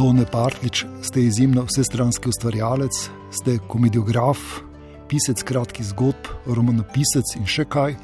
[0.00, 4.38] Tone Partlič, ste izjemno vsestranski ustvarjalec, ste komediograf,
[5.12, 7.98] pisec kratkih zgodb, romanopisec in še kaj.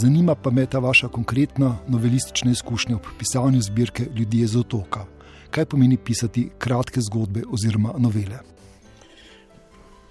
[0.00, 5.04] Zanima pa me ta vaša konkretna novelistična izkušnja ob pisanju zbirke Ljudje z otoka.
[5.52, 8.40] Kaj pomeni pisati kratke zgodbe oziroma novele?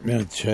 [0.05, 0.53] Ja, če,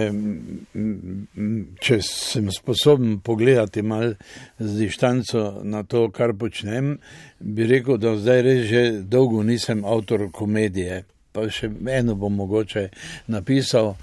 [1.82, 4.14] če sem sposoben pogledati malo
[4.60, 6.94] z distanco na to, kar počnem,
[7.40, 11.04] bi rekel, da zdaj res že dolgo nisem avtor komedije.
[11.32, 12.90] Pa še eno bom mogoče
[13.32, 13.96] napisal,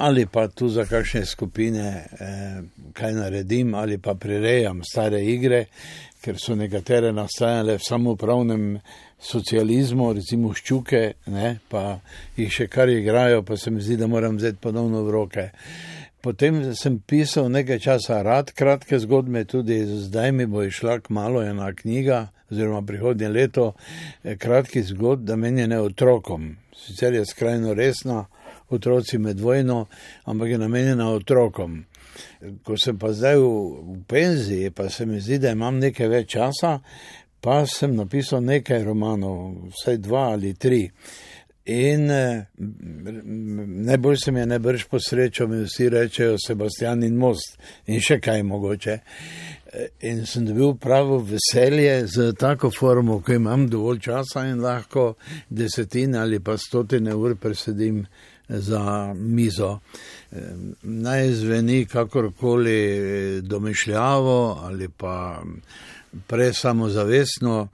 [0.00, 1.88] ali pa tu za kakšne skupine
[2.20, 2.62] eh,
[2.96, 5.66] kaj naredim, ali pa prirejam stare igre,
[6.22, 8.66] ker so nekatere nastajale v samopravnem
[9.22, 12.00] socializmu, recimo ščuke, ne, pa
[12.36, 15.48] jih še kar igrajo, pa se mi zdi, da moram vzeti ponovno v roke.
[16.22, 21.72] Potem sem pisal nekaj časa rad, kratke zgodbe, tudi zdaj mi bo išla malo ena
[21.74, 23.72] knjiga, oziroma prihodnje leto,
[24.24, 26.56] eh, kratki zgodb, da menjene otrokom.
[26.76, 28.26] Sicer je skrajno resna,
[28.70, 29.86] otroci med vojno,
[30.24, 31.84] ampak je namenjena otrokom.
[32.64, 33.48] Ko sem pa zdaj v,
[33.82, 36.78] v penziji, pa se mi zdi, da imam nekaj več časa,
[37.42, 40.88] pa sem napisal nekaj romanov, vsaj dva ali tri.
[41.64, 42.44] In eh,
[43.86, 48.42] najbolj se mi je najbrž posrečal, mi vsi rečejo Sebastian in Most in še kaj
[48.42, 48.98] mogoče.
[49.72, 55.14] Eh, in sem dobil pravo veselje z tako formo, ko imam dovolj časa in lahko
[55.50, 58.04] desetine ali pa stotine ur presedim
[58.48, 59.78] za mizo.
[60.32, 60.50] Eh,
[60.82, 65.42] naj zveni kakorkoli domišljavo ali pa
[66.26, 67.68] presamozavestno,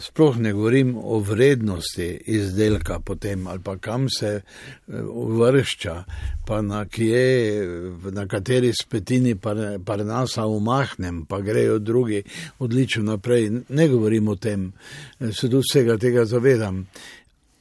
[0.00, 6.04] sploh ne govorim o vrednosti izdelka, potem ali pa kam se eh, uvršča,
[6.46, 7.66] pa na kje,
[8.12, 9.36] na kateri spetini
[9.84, 12.22] parnasa umahnem, pa grejo drugi
[12.58, 13.50] odlično naprej.
[13.68, 14.72] Ne govorim o tem,
[15.32, 16.86] se tu vsega tega zavedam.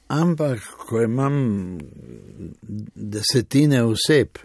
[0.07, 1.77] Ampak, ko imam
[2.95, 4.37] desetine oseb,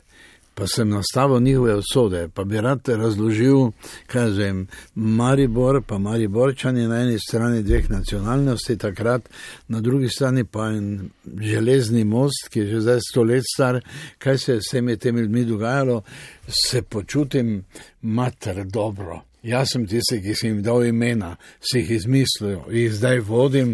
[0.54, 3.70] pa sem nastavil njihove osode, pa bi rad razložil,
[4.06, 9.28] kaj zvem, Maribor, pa Mariborčani na eni strani dveh nacionalnosti, takrat
[9.68, 13.80] na drugi strani pa en železni most, ki je že zdaj sto let star,
[14.18, 16.02] kaj se je s temi ljudmi dogajalo,
[16.48, 17.64] se počutim
[18.02, 19.31] mater dobro.
[19.42, 23.72] Jaz sem tisti, ki sem jim dal imena, si jih izmislil, jih zdaj vodim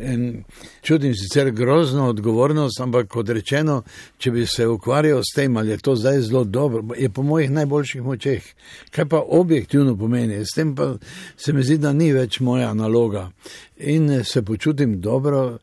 [0.00, 0.44] in
[0.80, 3.82] čutim sicer grozno odgovornost, ampak kot rečeno,
[4.16, 7.50] če bi se ukvarjal s tem, ali je to zdaj zelo dobro, je po mojih
[7.52, 8.48] najboljših močeh.
[8.90, 10.94] Kaj pa objektivno pomeni, s tem pa
[11.36, 13.28] se mi zdi, da ni več moja naloga
[13.76, 15.58] in se počutim dobro,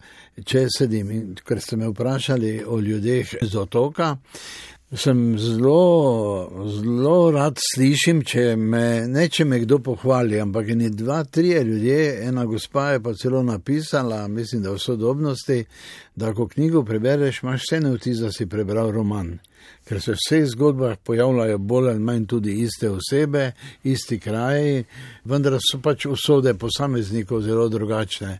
[0.46, 1.10] če sedim.
[1.12, 4.16] In ker ste me vprašali o ljudeh z otoka,
[4.98, 11.22] sem zelo, zelo rad slišim, če me, ne če me kdo pohvali, ampak ni dva,
[11.30, 15.60] tri ljudje, ena gospa je pa celo napisala, mislim, da v sodobnosti,
[16.16, 19.36] da ko knjigo prebereš, imaš vse ne vtis, da si prebral roman.
[19.86, 23.52] Ker se v vseh zgodbah pojavljajo bolj ali manj tudi iste osebe,
[23.84, 24.84] isti kraji,
[25.30, 28.40] vendar so pač usode posameznikov zelo drugačne.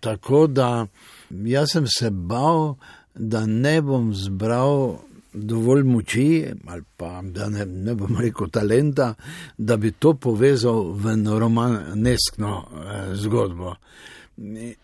[0.00, 0.86] Tako da
[1.30, 2.76] jaz sem se bal,
[3.14, 5.00] da ne bom zbral
[5.32, 9.14] dovolj moči, ali pa da ne, ne bom rekel talenta,
[9.58, 13.74] da bi to povezal v romaneskno eh, zgodbo.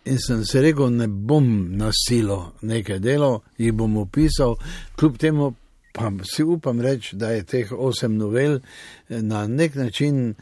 [0.04, 4.56] In sem se rekel, ne bom na silo nekaj delal, jih bom opisal,
[4.96, 5.54] kljub temu
[5.92, 8.58] pa si upam reči, da je teh osem novel
[9.08, 10.36] eh, na nek način eh,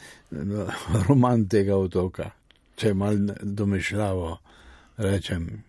[1.09, 2.31] roman tega otoka,
[2.76, 4.38] če mal domišljavo
[4.97, 5.62] rečem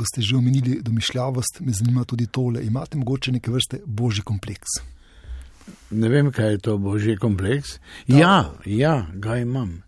[0.00, 2.64] ko ste že omenili domišljavost, me zanima tudi tole.
[2.64, 4.80] Imate morda neke vrste božji kompleks?
[5.90, 7.76] Ne vem, kaj je to božji kompleks.
[8.08, 8.16] Da.
[8.16, 9.82] Ja, ja, ga imam.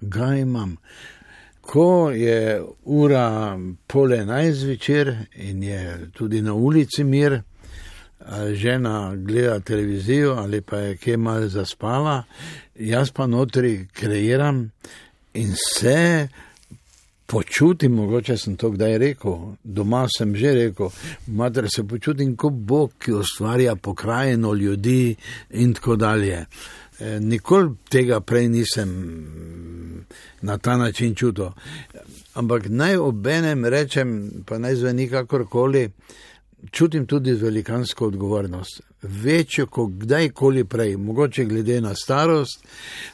[0.00, 0.76] Ga imam.
[1.60, 7.42] Ko je ura pol enajst zvečer in je tudi na ulici mir,
[8.52, 12.22] žena gleda televizijo ali pa je kje mal zaspala,
[12.74, 14.70] jaz pa notri kreiram
[15.34, 16.28] in se
[17.26, 20.90] počutim, mogoče sem to kdaj rekel, doma sem že rekel,
[21.26, 25.16] mater se počutim kot Bog, ki ustvarja pokrajino ljudi
[25.50, 26.46] in tako dalje.
[27.00, 28.90] E, nikoli tega prej nisem
[30.42, 31.50] na ta način čutil.
[32.34, 35.90] Ampak naj obenem rečem, pa naj zveni kakorkoli,
[36.70, 38.82] čutim tudi velikansko odgovornost.
[39.02, 42.64] Večjo kot kdajkoli prej, mogoče glede na starost,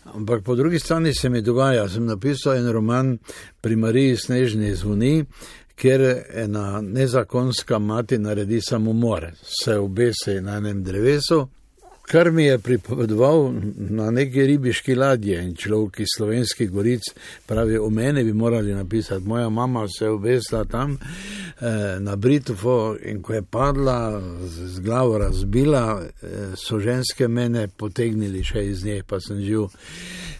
[0.04, 3.18] ampak po drugi strani se mi dogaja, sem napisal en roman
[3.60, 5.24] pri Mariji Snežni zvoni,
[5.76, 9.30] kjer ena nezakonska mati naredi samomor,
[9.62, 11.48] se obese na enem drevesu,
[12.10, 17.02] kar mi je pripovedoval na neki ribiški ladji in človek iz slovenskih goric,
[17.46, 19.26] pravi, o meni bi morali napisati.
[19.26, 24.80] Moja mama se je obesla tam eh, na Britofo in ko je padla, z, z
[24.80, 26.26] glavo razbila, eh,
[26.56, 29.68] so ženske mene potegnili še iz nje, pa sem živ.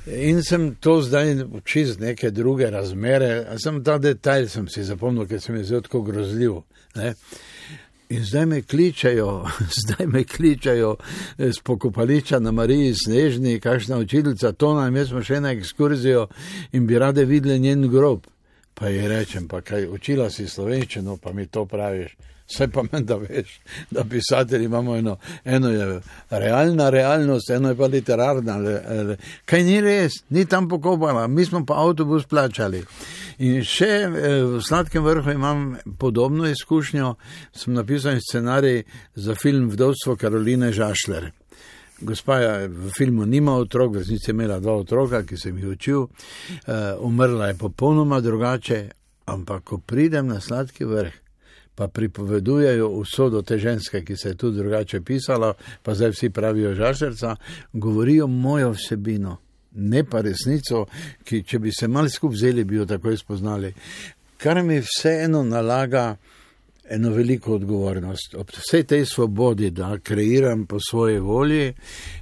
[0.06, 5.40] In sem to zdaj čez neke druge razmere, sem ta detajl sem si zapomnil, ker
[5.40, 6.62] sem jih zelo grozljiv.
[6.96, 7.14] Ne?
[8.11, 9.47] In zdaj me kličajo,
[9.81, 10.97] zdaj me kličajo
[11.39, 16.27] z pokopališča na Mariji Snežni, kakšna učiteljica, to nam je smo še na ekskurzijo
[16.73, 18.27] in bi rade videli njen grob.
[18.81, 22.17] Pa ji rečem, pa kaj učila si slovenščino, pa mi to praviš.
[22.50, 23.61] Vse pa meni, da veš,
[23.91, 26.00] da pisatelji imamo eno, eno je
[26.31, 28.56] realna realnost, eno je pa literarna.
[29.44, 32.82] Kaj ni res, ni tam pokopala, mi smo pa avtobus plačali.
[33.38, 37.15] In še eh, v Sladkem vrhu imam podobno izkušnjo,
[37.53, 38.82] sem napisal scenarij
[39.15, 41.31] za film Vdovstvo Karoline Žašler.
[42.00, 45.69] Gospa je v filmu nima otrok, v resnici je imela dva otroka, ki sem jih
[45.75, 46.11] učil, uh,
[47.05, 48.88] umrla je popolnoma drugače,
[49.26, 51.12] ampak ko pridem na Sladki vrh,
[51.75, 55.52] pa pripovedujejo usodo te ženske, ki se je tudi drugače pisala,
[55.82, 57.37] pa zdaj vsi pravijo žašerca,
[57.73, 59.37] govorijo mojo vsebino,
[59.76, 60.87] ne pa resnico,
[61.25, 63.75] ki če bi se mal skup vzeli, bi jo takoj spoznali.
[64.41, 66.17] Kar mi vseeno nalaga
[66.91, 68.35] eno veliko odgovornost.
[68.35, 71.75] Ob vsej tej svobodi, da kreiram po svoji volji,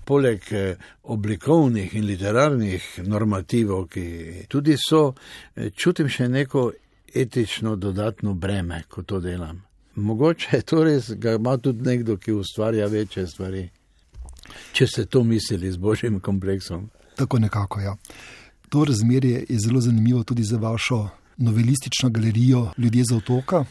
[0.04, 4.04] poleg eh, oblikovnih in literarnih normativov, ki
[4.48, 5.14] tudi so,
[5.56, 6.70] eh, čutim še neko
[7.14, 9.62] etično dodatno breme, ko to delam.
[9.94, 13.68] Mogoče je to res, da ima tudi nekdo, ki ustvarja večje stvari.
[14.72, 16.90] Če ste to mislili z božjim kompleksom.
[17.16, 17.96] Tako nekako, ja.
[18.68, 23.64] To razmerje je zelo zanimivo tudi za vašo novelistično galerijo Ljudje za otoka.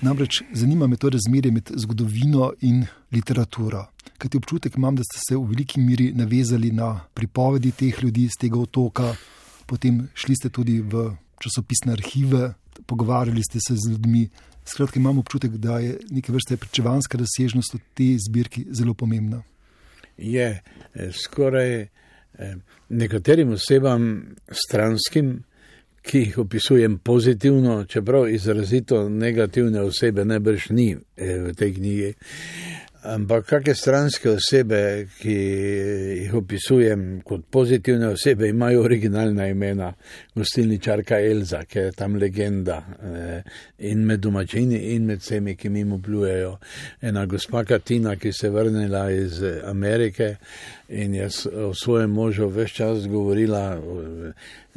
[0.00, 3.86] Namreč zanima me to razmerje med zgodovino in literaturo.
[4.18, 8.28] Kaj ti občutek imam, da ste se v veliki miri navezali na pripovedi teh ljudi
[8.28, 9.14] z tega otoka,
[9.66, 11.10] potem šli ste tudi v
[11.42, 12.54] časopisne arhive,
[12.86, 14.28] pogovarjali ste se z ljudmi.
[14.64, 19.42] Skratka, imamo občutek, da je neka vrsta pričevanska razsežnost v tej zbirki zelo pomembna.
[20.18, 20.62] Je
[20.94, 21.88] eh, skoraj eh,
[22.88, 25.42] nekaterim osebam stranskim,
[26.08, 32.12] ki jih opisujem pozitivno, čeprav izrazito negativne osebe najbrž ni eh, v tej knjigi.
[33.06, 35.34] Ampak kakšne stranske osebe, ki
[36.24, 39.92] jih opisujem kot pozitivne osebe, imajo originalna imena,
[40.34, 43.42] gostilničarka Elza, ki je tam legenda eh,
[43.86, 46.56] in med domačini in med vsemi, ki mimo plujejo.
[47.00, 50.36] Ena gospa Katina, ki se je vrnila iz Amerike
[50.88, 53.78] in je o svojem možu vse čas govorila,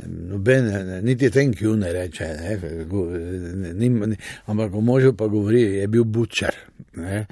[0.05, 4.15] nobene, niti thank you ne reče, ne, ni, ni,
[4.45, 6.55] ampak o možu pa govori, je bil bučer,
[6.95, 7.25] ne,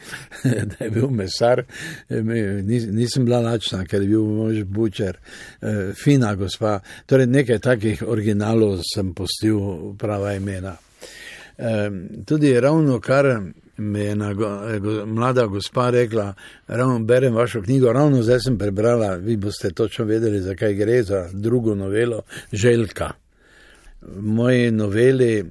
[0.70, 1.64] da je bil mesar,
[2.10, 5.18] nis, nisem bila lačna, ker je bil mož bučer,
[5.62, 10.78] e, fina gospa, torej nekaj takih originalov sem postil prava imena.
[12.26, 13.26] Tudi ravno kar
[13.80, 14.34] mi je ena
[15.06, 16.34] mlada gospa rekla,
[16.68, 21.30] ravno berem vašo knjigo, ravno zdaj sem prebrala, vi boste točno vedeli, zakaj gre za
[21.34, 23.12] drugo novelo Željka.
[24.02, 25.46] V moji noveli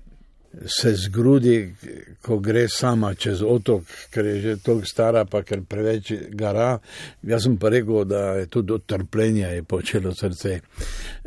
[0.67, 1.75] se zgrudi,
[2.23, 6.78] ko gre sama čez otok, ker je že toliko stara, pa ker preveč gara.
[7.23, 10.61] Jaz sem pa rekel, da je tudi od trpljenja je počelo srce.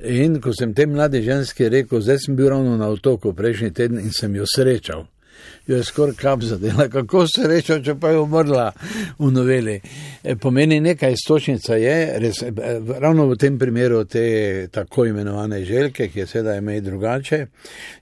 [0.04, 4.00] In ko sem te mlade ženske rekel, zdaj sem bil ravno na otoku prejšnji teden
[4.00, 5.06] in sem jo srečal
[5.68, 8.72] jo je skoraj kap zadela, kako se reče, če pa je umrla
[9.20, 9.80] v noveli.
[10.24, 12.52] E, pomeni nekaj istočnica je, res, e,
[13.00, 17.46] ravno v tem primeru te tako imenovane želke, ki je sedaj ime drugače,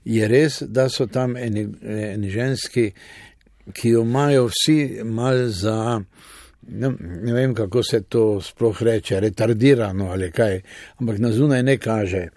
[0.04, 2.90] je res, da so tam eni, eni ženski,
[3.72, 6.00] ki jo imajo vsi mal za.
[6.70, 10.60] Ne, ne vem, kako se to sploh reče, retardirano ali kaj,
[11.00, 12.28] ampak na zunaj ne kaže,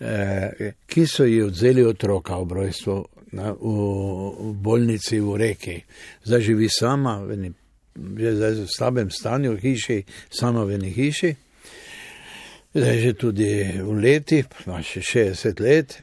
[0.00, 3.74] eh, ki so ji odzeli otroka ob rojstvu na, v,
[4.34, 5.76] v bolnici v reki.
[6.24, 7.52] Zdaj živi sama, veni,
[7.94, 9.98] že zdaj v slabem stanju v hiši,
[10.30, 11.32] sama v eni hiši.
[12.70, 13.50] Zdaj že tudi
[13.82, 16.02] v leti, ima še 60 let.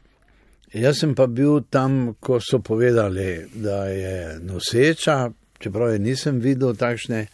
[0.75, 5.31] Jaz sem pa bil tam, ko so povedali, da je noseča,
[5.63, 7.27] čeprav je nisem videl takšne.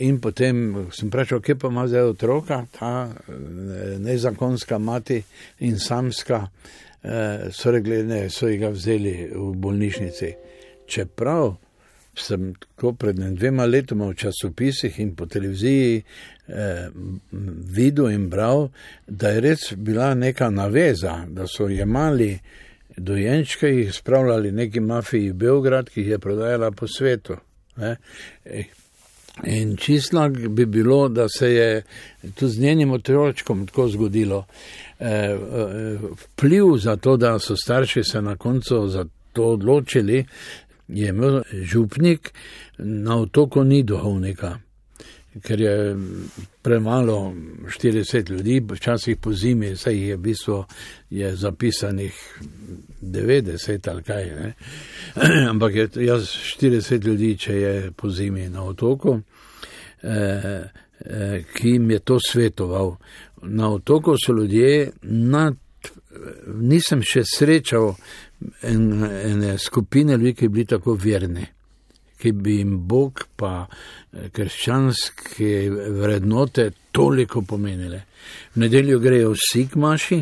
[0.00, 3.10] In potem sem vprašal, kje pa ima zdaj otroka, ta
[4.00, 5.18] nezakonska mati
[5.66, 6.46] in samska.
[7.02, 10.34] Eh, so rekli, ne, so jih vzeli v bolnišnici.
[10.86, 11.54] Čeprav
[12.16, 16.02] sem tako pred dvema letoma v časopisih in po televiziji
[16.48, 16.88] eh,
[17.76, 18.68] videl in bral,
[19.06, 22.34] da je res bila neka naveza, da so jemali
[22.96, 27.36] dojenčke in jih spravljali neki mafiji v Beograd, ki jih je prodajala po svetu.
[29.46, 31.82] In čistlak bi bilo, da se je
[32.34, 34.44] tudi z njenim otročkom tako zgodilo.
[36.22, 40.24] Vpliv za to, da so starši se na koncu za to odločili,
[40.88, 42.32] je imel župnik,
[42.78, 44.58] na otoku ni duhovnika
[45.42, 45.96] ker je
[46.62, 47.34] premalo
[47.66, 50.64] 40 ljudi, včasih po zimi, saj je v bistvu
[51.10, 52.14] je zapisanih
[53.02, 54.26] 90 ali kaj.
[54.26, 54.52] Ne?
[55.50, 56.22] Ampak je, jaz
[56.58, 59.20] 40 ljudi, če je po zimi na otoku,
[60.02, 60.62] eh,
[61.00, 62.96] eh, ki jim je to svetoval.
[63.42, 65.56] Na otoku so ljudje, nad,
[66.60, 67.94] nisem še srečal
[68.62, 71.46] ene en skupine ljudi, ki bi bili tako verni
[72.20, 75.70] ki bi jim Bog pa eh, krščanske
[76.00, 78.02] vrednote toliko pomenile.
[78.54, 80.20] V nedeljo grejo vsi k maši,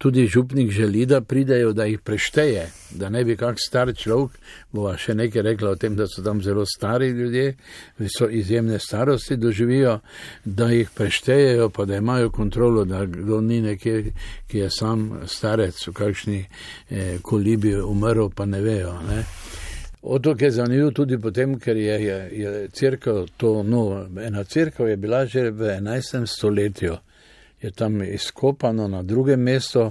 [0.00, 4.38] tudi župnik želi, da pridejo, da jih prešteje, da ne bi kak star človek,
[4.72, 7.54] bova še nekaj rekla o tem, da so tam zelo stari ljudje,
[8.08, 9.98] so izjemne starosti doživijo,
[10.44, 14.14] da jih preštejejo, pa da imajo kontrolo, da kdo ni nekje,
[14.48, 18.96] ki je sam starec v kakšni eh, kolibi umrl, pa ne vejo.
[19.04, 19.20] Ne?
[20.02, 24.06] Otok je zanimiv tudi potem, ker je, je, je crkva to novo.
[24.16, 26.24] Ena crkva je bila že v 11.
[26.26, 26.96] stoletju,
[27.62, 29.90] je tam izkopano na drugem mestu,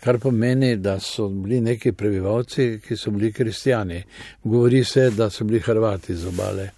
[0.00, 4.02] kar pomeni, da so bili neki prebivalci, ki so bili kristijani.
[4.44, 6.70] Govori se, da so bili Hrvati z obale.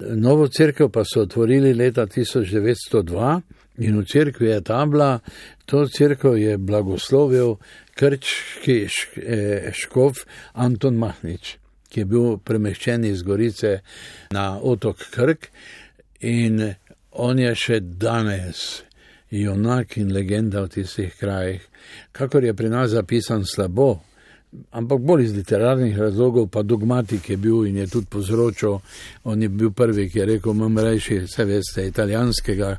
[0.00, 3.40] Novo crkvo pa so otvorili leta 1902
[3.78, 5.18] in v crkvi je tabla,
[5.66, 7.56] to crkvo je blagoslovil
[7.94, 8.86] krčki
[9.16, 11.58] eh, škof Anton Mahnič
[11.94, 13.76] ki je bil premeščen iz Gorice
[14.34, 15.46] na otok Krk
[16.26, 16.58] in
[17.12, 18.82] on je še danes
[19.42, 21.62] junak in legenda v tistih krajih.
[22.12, 24.00] Kakor je pri nas zapisan slabo,
[24.70, 28.78] ampak bolj iz literarnih razlogov, pa dogmatik je bil in je tudi povzročil,
[29.24, 32.76] on je bil prvi, ki je rekel, imam reči, vse veste, italijanskega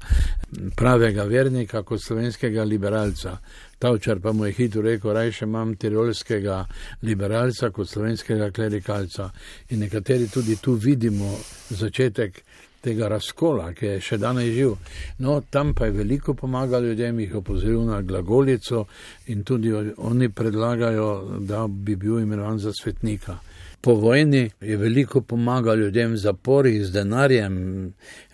[0.75, 3.37] pravega vernika kot slovenskega liberalca.
[3.79, 6.65] Tavčar pa mu je hitro rekel, rajše imam tirolskega
[7.01, 9.29] liberalca kot slovenskega klerikalca.
[9.69, 11.35] In nekateri tudi tu vidimo
[11.69, 12.43] začetek
[12.85, 14.75] tega razkola, ki je še danes živ.
[15.25, 18.85] No, tam pa je veliko pomagal ljudem, jih opozoril na glagolico
[19.33, 21.09] in tudi oni predlagajo,
[21.41, 23.39] da bi bil imenovan za svetnika.
[23.85, 27.57] Po vojni je veliko pomagal ljudem v zapori z denarjem,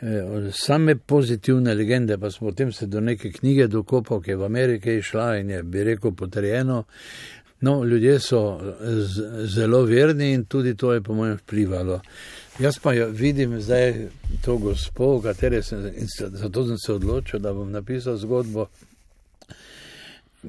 [0.02, 4.46] eh, same pozitivne legende, pa smo potem se do neke knjige dokopal, ki je v
[4.46, 6.84] Ameriki išla in je, bi rekel, potrjeno.
[7.62, 8.60] No, ljudje so
[9.46, 12.00] zelo verni in tudi to je po mojem vplivalo.
[12.62, 14.08] Jaz pa jo vidim zdaj
[14.46, 18.68] to gospo, v kateri sem, zato sem se odločil, da bom napisal zgodbo,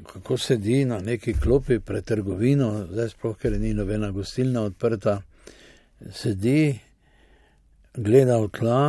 [0.05, 5.21] kako sedi na neki klopi pred trgovino, zdaj sploh, ker ni nobena gostilna odprta,
[6.13, 6.75] sedi,
[7.97, 8.79] gleda v tla.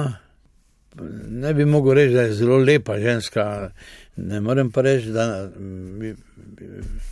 [1.28, 3.70] Ne bi mogel reči, da je zelo lepa ženska,
[4.16, 5.50] ne morem pa reči, da,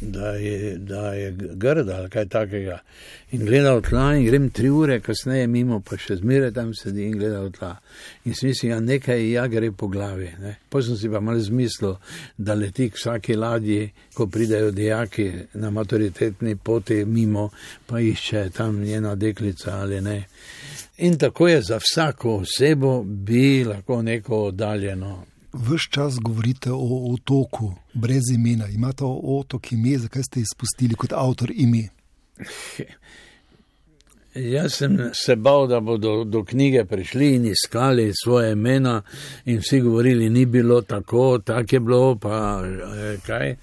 [0.01, 2.79] da, je, da je grda ali kaj takega.
[3.31, 7.09] In gleda v tla in grem tri ure kasneje mimo, pa še zmeraj tam sedi
[7.09, 7.73] in gleda v tla.
[8.25, 10.31] In si mislim, da ja, nekaj ja gre po glavi.
[10.83, 11.97] Sem si pa mal zmislil,
[12.37, 17.51] da leti k vsaki ladji, ko pridajo dijaki na maturitetni poti mimo,
[17.87, 20.23] pa išče tam njena deklica ali ne.
[20.99, 27.75] In tako je za vsako osebo bi lahko neko oddaljeno Ves čas govorite o otoku,
[27.95, 28.69] brez imena.
[28.69, 31.89] Imate otok ime, zakaj ste izpustili kot avtor ime?
[34.35, 39.03] Jaz sem se bal, da bodo do knjige prišli in iskali svoje imena,
[39.45, 43.57] in vsi govorili, ni bilo tako, tako je bilo, pa eh, kaj.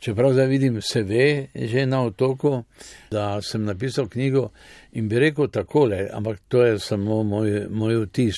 [0.00, 2.62] Čeprav zdaj vidim, se ve že na otoku,
[3.10, 4.48] da sem napisal knjigo
[4.92, 8.36] in bi rekel takole, ampak to je samo moj, moj vtis.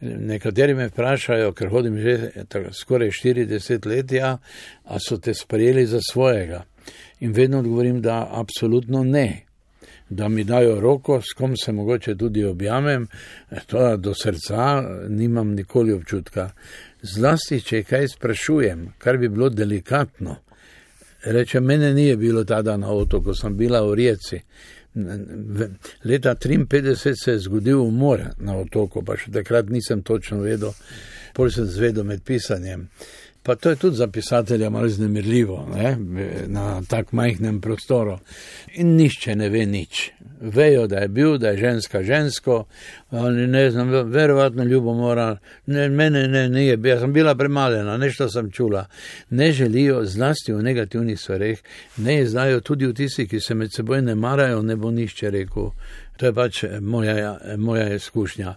[0.00, 2.30] Nekateri me vprašajo, ker hodim že
[2.72, 4.38] skoraj 40 let, ja,
[4.84, 6.64] a so te sprejeli za svojega.
[7.20, 9.42] In vedno odgovorim, da absolutno ne.
[10.08, 13.06] Da mi dajo roko, s kom se mogoče tudi objamem,
[13.66, 16.50] to do srca nimam nikoli občutka.
[17.02, 20.36] Zlasti, če kaj sprašujem, kar bi bilo delikatno,
[21.26, 24.40] Reče, mene nije bilo tada na otoku, sem bila v Rijeci.
[26.04, 30.72] Leta 1953 se je zgodil umor na otoku, pa še takrat nisem točno vedel,
[31.34, 32.86] pol sem zvedel med pisanjem.
[33.46, 35.96] Pa to je tudi za pisatelja malo znemirljivo, ne?
[36.46, 38.18] na tak majhnem prostoru.
[38.74, 40.10] In nišče ne ve nič.
[40.40, 42.64] Vejo, da je bil, da je ženska žensko,
[43.10, 45.36] ali ne znam, verovatno ljubomora,
[45.66, 48.86] ne, mene ne, ne je, jaz sem bila premalena, nešto sem čula.
[49.30, 51.62] Ne želijo zlasti v negativnih stvareh,
[51.96, 55.70] ne izdajo tudi v tistih, ki se med seboj ne marajo, ne bo nišče rekel
[56.16, 58.54] To je pač moja, moja izkušnja.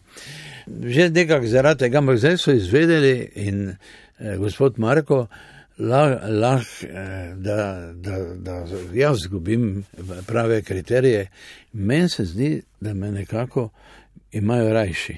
[0.84, 3.76] Že nekako zaradi tega, ampak zdaj so izvedeli in eh,
[4.38, 5.28] gospod Marko,
[5.80, 9.86] lah, lah, eh, da, da, da jaz zgubim
[10.28, 11.30] prave kriterije,
[11.74, 13.70] meni se zdi, da me nekako
[14.32, 15.18] imajo rajši.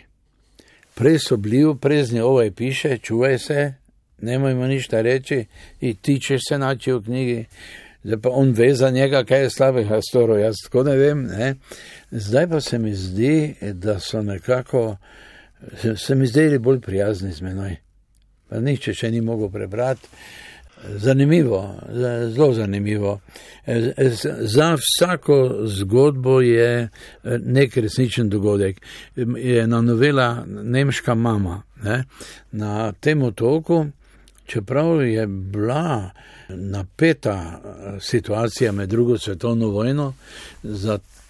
[0.95, 3.73] Prej so bili, prezni ovaj piše, čuvaj se,
[4.21, 5.45] nemojmo nič reči,
[5.79, 7.45] in tičeš se nači v knjigi.
[8.03, 11.23] Zdaj pa on ve za njega, kaj je slabega storo, jaz tako ne vem.
[11.23, 11.55] Ne?
[12.11, 14.97] Zdaj pa se mi zdi, da so nekako,
[15.81, 17.75] se, se mi zdeli bolj prijazni z menoj.
[18.51, 20.07] Nihče še ni mogel prebrati.
[20.97, 21.75] Zanimivo,
[22.33, 23.19] zelo zanimivo.
[24.41, 26.89] Za vsako zgodbo je
[27.23, 28.81] nek resničen dogodek.
[29.37, 32.03] Je ena novela Nemška mama ne?
[32.51, 33.85] na tem otoku,
[34.45, 36.09] čeprav je bila
[36.49, 37.61] napeta
[37.99, 40.13] situacija med drugo svetovno vojno,
[40.63, 41.20] zato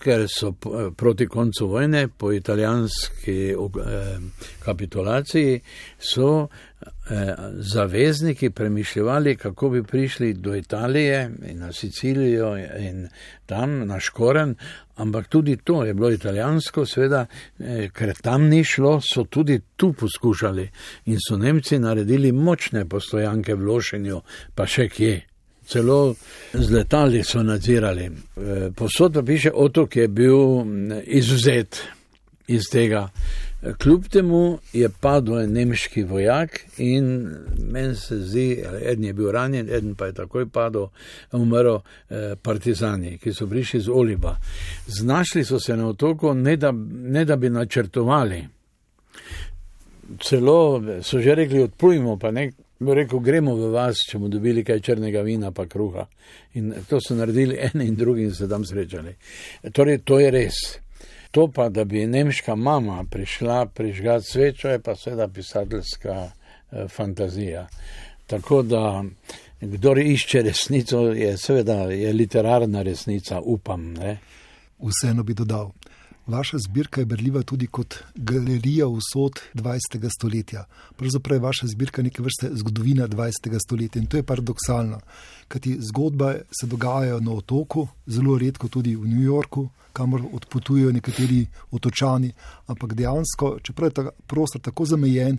[0.00, 0.52] ker so
[0.96, 3.56] proti koncu vojne, po italijanski eh,
[4.64, 5.60] kapitulaciji,
[5.98, 6.48] so
[7.10, 13.08] Eh, zavezniki premišljali, kako bi prišli do Italije in na Sicilijo in
[13.46, 14.54] tam na Škoren,
[14.96, 17.26] ampak tudi to je bilo italijansko, seveda,
[17.58, 20.70] eh, ker tam ni šlo, so tudi tu poskušali
[21.04, 24.20] in so Nemci naredili močne postojanke v Lošenju,
[24.54, 25.35] pa še kje.
[25.66, 26.14] Celo
[26.52, 28.04] z letali so nadzirali.
[28.04, 30.38] Eh, posod pa piše, otok je bil
[31.04, 31.82] izuzet
[32.46, 33.08] iz tega.
[33.78, 39.68] Kljub temu je padel en nemški vojak in meni se zdi, en je bil ranjen,
[39.70, 40.88] en pa je takoj padel,
[41.32, 44.36] umrl eh, partizani, ki so prišli z Oliba.
[44.86, 48.44] Znašli so se na otoku, ne da, ne da bi načrtovali.
[50.22, 52.52] Celo so že rekli, odplujmo, pa ne.
[52.80, 56.04] Rekel, gremo v vas, če bomo dobili kaj črnega vina, pa kruha.
[56.60, 59.14] In to so naredili en in drugi in se tam srečali.
[59.72, 60.58] Torej, to je res.
[61.30, 67.66] To pa, da bi nemška mama prišla prižgati svečo, je pa seveda pisateljska eh, fantazija.
[68.26, 69.04] Tako da,
[69.60, 73.92] kdo išče resnico, je seveda je literarna resnica, upam.
[73.92, 74.18] Ne?
[74.78, 75.70] Vseeno bi dodal.
[76.26, 80.08] Vaša zbirka je brljiva tudi kot galerija usod 20.
[80.18, 80.64] stoletja.
[80.96, 83.58] Pravzaprav je vaša zbirka neke vrste zgodovina 20.
[83.64, 85.00] stoletja in to je paradoksalno,
[85.48, 91.46] kajti zgodbe se dogajajo na otoku, zelo redko tudi v New Yorku, kamor odpotujejo nekateri
[91.70, 92.32] otočani,
[92.66, 95.38] ampak dejansko, čeprav je ta prostor tako zamejen,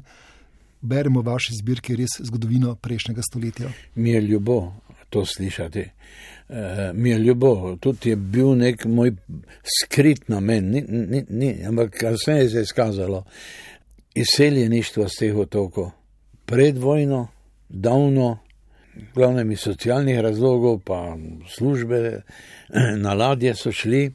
[0.82, 3.70] beremo v vaši zbirki res zgodovino prejšnjega stoletja.
[3.96, 4.74] Mi je ljubo
[5.10, 5.80] to slišati.
[5.80, 9.12] E, mi je ljubo, tudi je bil nek moj
[9.82, 13.24] skrit namen, ni, ni, ni, ampak kasneje se je izkazalo
[14.16, 15.92] izseljeništvo z teh otokov.
[16.46, 17.28] Pred vojno,
[17.70, 18.40] davno,
[19.16, 21.18] glavnem iz socialnih razlogov, pa
[21.50, 22.22] službe
[23.04, 24.12] na ladje so šli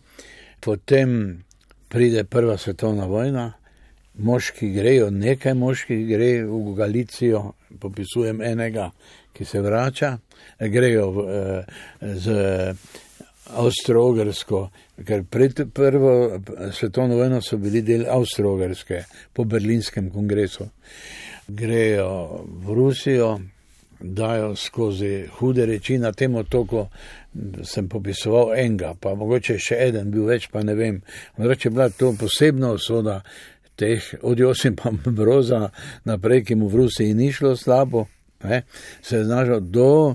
[0.61, 1.44] potem
[1.88, 3.52] pride prva svetovna vojna,
[4.14, 8.90] moški grejo, nekaj moških gre v Galicijo, popisujem enega,
[9.33, 10.18] ki se vrača,
[10.68, 11.64] grejo v, eh,
[12.14, 12.75] z
[13.53, 14.68] Avstro-Ogrsko,
[15.05, 16.40] ker pred prvo
[16.72, 20.68] svetovno vojno so bili del Avstro-Ogrske po berlinskem kongresu.
[21.48, 23.40] Grejo v Rusijo,
[24.03, 26.87] dajo skozi hude reči na tem otoku,
[27.64, 31.01] sem popisoval enega, pa mogoče še en, bil več, pa ne vem.
[31.38, 33.20] Mogoče je bila to posebna osoda
[33.77, 35.68] teh od Josipa Broza
[36.05, 38.07] naprej, ki mu v Rusiji ni šlo slabo.
[38.44, 38.62] Ne,
[39.02, 40.14] se je znašel do,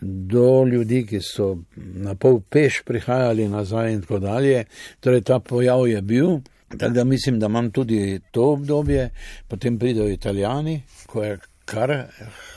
[0.00, 4.64] do ljudi, ki so na pol peš prihajali nazaj in tako dalje.
[5.00, 6.38] Torej, ta pojav je bil.
[6.68, 9.10] Tako da mislim, da imam tudi to obdobje,
[9.48, 12.04] potem pridejo italijani, ko je kar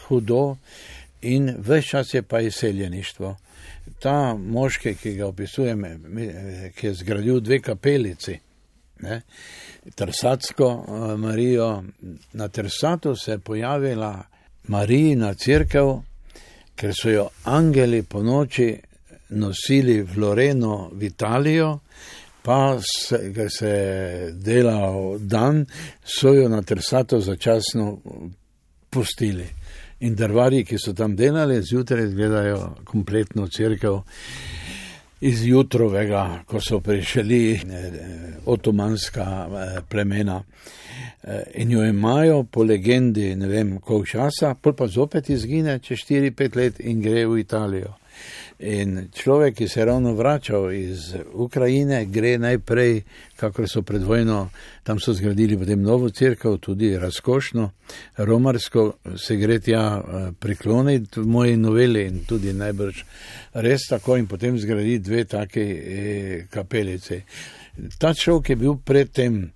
[0.08, 0.58] hudo
[1.22, 3.38] in vse čas je pa izseljeništvo.
[4.00, 5.84] Ta moški, ki ga opisujem,
[6.76, 8.40] ki je zgradil dve kapelici,
[9.00, 9.22] ne,
[9.96, 11.84] Trsatsko eh, Marijo,
[12.34, 14.24] na Trsatu se je pojavila
[14.68, 16.02] Marijina crkva,
[16.76, 18.74] ker so jo angeli po noči
[19.30, 21.80] nosili v Loreno, v Italijo,
[22.42, 25.66] pa se, ker se je delal dan,
[26.04, 27.98] so jo na Trsatu začasno
[28.90, 29.48] pustili.
[30.02, 34.04] In drvari, ki so tam delali, zjutraj gledajo kompletno crkvo
[35.22, 37.60] iz jutrovega, ko so prišli eh,
[38.46, 40.42] otomanska eh, plemena.
[41.24, 46.00] Eh, in jo imajo po legendi, ne vem, koliko časa, pol pa zopet izgine čez
[46.10, 47.94] 4-5 let in gre v Italijo.
[48.60, 53.04] In človek, ki se je ravno vračal iz Ukrajine, gre najprej,
[53.38, 54.50] kakor so pred vojno,
[54.84, 57.70] tam so zgradili potem novo crkvo, tudi razkošno,
[58.18, 63.06] romarsko, se gre tja eh, prikloniti v moji noveli in tudi najbrž
[63.54, 67.22] res tako in potem zgradi dve take eh, kapelice.
[67.98, 69.52] Ta človek je bil predtem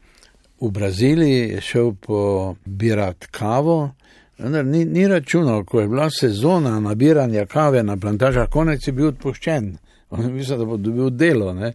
[0.62, 3.91] v Braziliji, je šel pobirati kavo,
[4.38, 9.08] vendar ni, ni računal, ko je bila sezona nabiranja kave na plantažah, konec je bil
[9.08, 9.78] odpuščen.
[10.10, 11.54] On je mislil, da bo dobil delo.
[11.54, 11.74] Ne.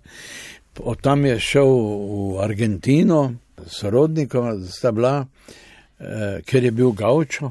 [0.79, 3.35] Od tam je šel v Argentino,
[3.67, 5.27] sorodnikom sta bila,
[5.99, 7.51] eh, ker je bil gaučo.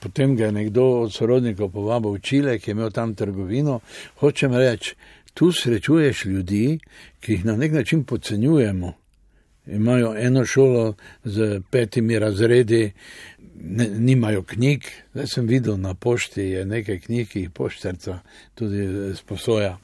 [0.00, 3.80] Potem ga je nekdo od sorodnikov povabil v Čile, ki je imel tam trgovino.
[4.20, 4.94] Hočem reči,
[5.34, 6.78] tu srečuješ ljudi,
[7.20, 8.92] ki jih na nek način podcenjujemo.
[9.68, 12.92] Imajo eno šolo z petimi razredi,
[13.60, 14.84] ne, nimajo knjig.
[15.12, 18.20] Zdaj sem videl na pošti, je nekaj knjig, ki jih pošterca
[18.54, 19.78] tudi sposoja.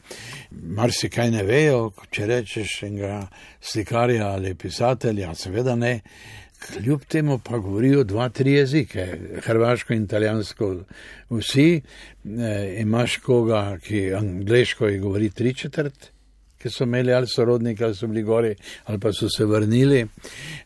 [0.50, 3.26] Mar si kaj ne vejo, če rečeš enega
[3.60, 6.00] slikarja ali pisatelja, seveda ne.
[6.64, 9.06] Kljub temu pa govorijo dva, tri jezike,
[9.44, 10.70] hrvaško in italijansko.
[11.30, 11.82] Vsi e,
[12.80, 16.13] imaš koga, ki angliško govori tri četrt
[16.64, 20.06] ki so imeli ali sorodnike, ali so bili gori, ali pa so se vrnili.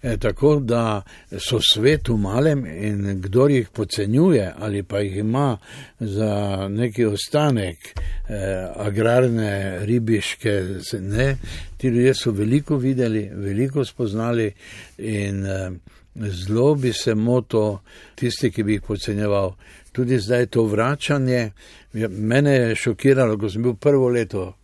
[0.02, 1.02] E, tako da
[1.38, 5.58] so svet v malem in kdo jih podcenjuje ali pa jih ima
[6.00, 7.78] za neki ostanek
[8.28, 10.62] e, agrarne, ribiške,
[11.00, 11.36] ne,
[11.76, 14.52] ti ljudje so veliko videli, veliko spoznali
[14.98, 15.70] in e,
[16.14, 17.80] zelo bi se moto
[18.14, 19.52] tisti, ki bi jih podcenjeval.
[19.92, 21.50] Tudi zdaj to vračanje,
[22.08, 24.57] mene je šokiralo, ko sem bil prvo leto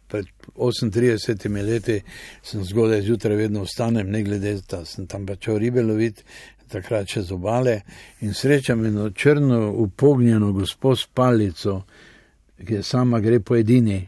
[0.56, 2.00] 38 leti
[2.42, 6.22] sem zgodaj zjutraj vedno vstanem, ne glede, da sem tam pač ribe loviti,
[6.68, 7.80] takrat čez obale
[8.20, 11.82] in srečam eno črno upognjeno gospod s palico,
[12.66, 13.98] ki je sama gre po edini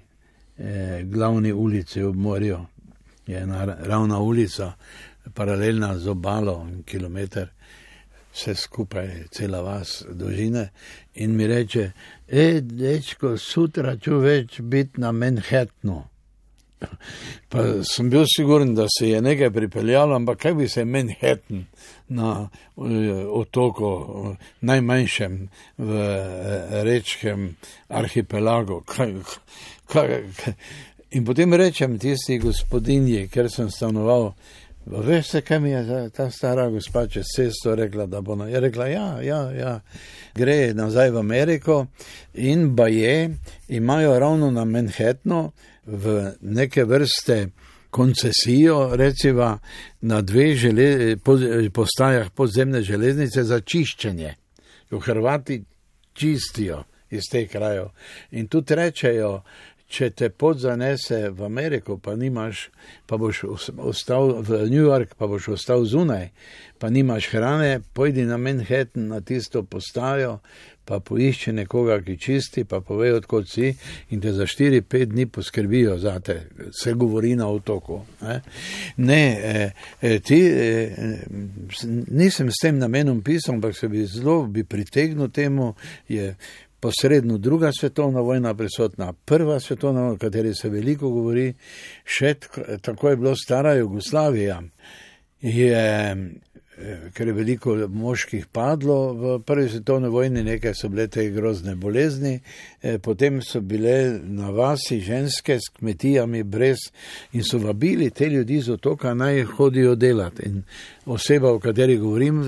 [0.59, 2.59] eh, glavni ulici ob morju.
[3.27, 4.73] Je ena ravna ulica,
[5.35, 7.49] paralelna z obalo, kilometr
[8.37, 10.69] vse skupaj, cela vas dolžine,
[11.15, 11.91] in mi reče:
[12.29, 16.03] Ej, dečko, sutra več biti na Manhattnu.
[17.49, 21.65] Pa sem bil siguren, da se je nekaj pripeljalo, ampak kaj bi se Manhattan
[22.09, 22.49] na
[23.31, 27.49] otoku, najmanjšem v eh, rečkem
[27.89, 28.83] arhipelagu.
[28.87, 29.15] Kaj,
[29.93, 30.55] kaj, kaj.
[31.17, 34.33] In potem rečem tisti gospodinji, ker sem stanoval.
[34.87, 38.47] Veš, kaj mi je ta stara gospa čez cesto rekla, da bo na.
[38.47, 39.81] Je rekla, ja, ja, ja,
[40.35, 41.87] gre nazaj v Ameriko
[42.35, 43.31] in ba je,
[43.69, 45.51] imajo ravno na Manhattnu
[45.87, 47.49] v neke vrste
[47.91, 49.59] koncesijo, recimo
[50.01, 51.17] na dveh žele,
[51.73, 54.35] postajah podzemne železnice za čiščenje.
[54.91, 55.65] Jo Hrvati
[56.13, 57.89] čistijo iz teh krajev.
[58.31, 59.43] In tu rečejo,
[59.89, 62.69] če te pot zanese v Ameriko, pa nimaš,
[63.07, 63.45] pa boš
[63.79, 66.31] ostal v New York, pa boš ostal zunaj,
[66.79, 70.41] pa nimaš hrane, pojdi na Manhattan, na tisto postajo,
[70.87, 73.73] pa poišči nekoga, ki čisti, pa pove, odkot si
[74.15, 76.41] in te za 4-5 dni poskrbijo za te,
[76.83, 78.01] se govori na otoku.
[78.23, 78.41] Ne,
[78.97, 79.71] ne e,
[80.01, 81.19] e, ti, e,
[82.07, 85.75] nisem s tem namenom pisal, ampak se bi zelo bi pritegnil temu.
[86.09, 86.35] Je,
[86.81, 91.49] posredno druga svetovna vojna prisotna, prva svetovna vojna, o kateri se veliko govori,
[92.05, 92.35] še
[92.85, 94.61] tako je bilo stara Jugoslavija.
[95.41, 96.15] Je Eh,
[97.15, 102.41] ker je veliko moških padlo v prvi svetovni vojni, nekaj so bile te grozne bolezni,
[102.83, 106.77] eh, potem so bile na vasi ženske s kmetijami brez
[107.33, 110.43] in so vabili te ljudi z otoka naj hodijo delati.
[110.47, 110.63] In
[111.07, 112.45] oseba, o kateri govorim,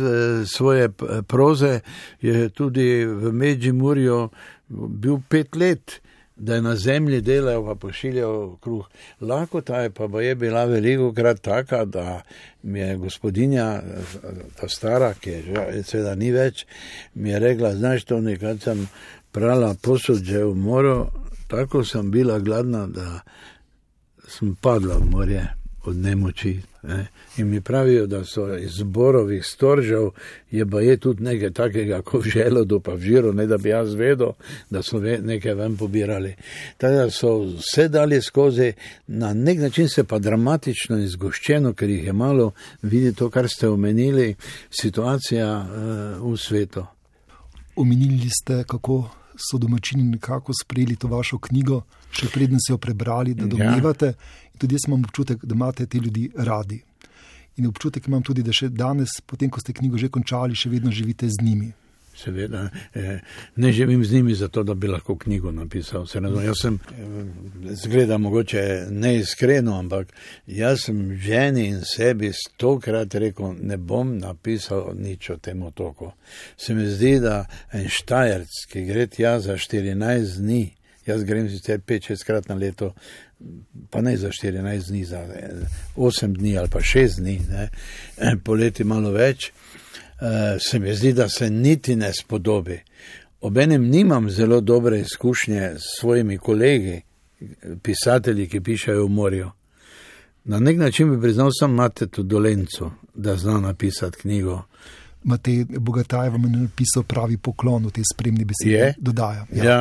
[0.47, 0.89] svoje
[1.27, 1.81] proze
[2.21, 4.29] je tudi v Međimurju
[4.69, 6.01] bil pet let
[6.39, 8.87] da je na zemlji delal, pa pošiljal kruh.
[9.21, 12.23] Lahko ta je pa je bila veliko krat taka, da
[12.63, 13.83] mi je gospodinja,
[14.61, 16.67] ta stara, ki je seveda ni več,
[17.15, 18.89] mi je rekla, znaš to nekaj, sem
[19.33, 21.11] prala posod že v moro,
[21.49, 23.21] tako sem bila gladna, da
[24.29, 25.58] sem padla v morje
[25.89, 26.59] od nemoči.
[26.83, 27.07] Ne.
[27.37, 30.11] In mi pravijo, da so iz zborovih storžev,
[30.51, 33.69] je pa je tudi nekaj takega, kot v želodu, pa v žiru, ne da bi
[33.69, 34.33] jaz vedel,
[34.71, 36.35] da so nekaj ven pobirali.
[36.77, 38.73] Tako da so vse dali skozi,
[39.07, 43.69] na nek način se pa dramatično izgoščeno, ker jih je malo, vidi to, kar ste
[43.69, 44.35] omenili,
[44.71, 46.87] situacija uh, v svetu.
[47.77, 53.35] Omenili ste, kako so domačini nekako sprejeli to vašo knjigo, še preden so jo prebrali,
[53.35, 53.51] da ja.
[53.55, 54.07] domnevate.
[54.07, 54.48] Ja.
[54.59, 56.83] Tudi jaz imam občutek, da imate te ljudi radi.
[57.57, 60.95] In občutek imam tudi, da še danes, potem ko ste knjigo že končali, še vedno
[60.95, 61.73] živite z njimi.
[62.19, 62.69] seveda.
[62.95, 63.21] Eh,
[63.57, 66.07] ne živim z njimi zato, da bi lahko knjigo napisal.
[66.15, 67.05] Razum, jaz sem, eh,
[67.75, 70.13] zgleda mogoče neiskreno, ampak
[70.47, 76.13] jaz sem ženi in sebi stokrat rekel, ne bom napisal nič o tem otoku.
[76.57, 80.78] Se mi zdi, da en štajerc, ki gre tja za 14 dni,
[81.09, 82.93] jaz grem sicer 5-6 krat na leto,
[83.91, 85.25] pa ne za 14 dni, za
[85.97, 87.69] 8 dni ali pa 6 dni, ne,
[88.47, 89.53] poleti malo več.
[90.21, 92.81] Eh, se mi zdi, da se niti ne spodobi.
[93.41, 97.01] Obenem nimam zelo dobre izkušnje s svojimi kolegi,
[97.83, 99.51] pisatelji, ki pišajo v morju.
[100.45, 104.63] Na nek način bi priznal, da imate tu dolenco, da zna napisati knjigo.
[105.29, 108.95] Matej Bogataj vam je napisal pravi poklon v te spremni besede.
[108.99, 109.47] Dodaja.
[109.53, 109.65] Ja.
[109.65, 109.81] Ja.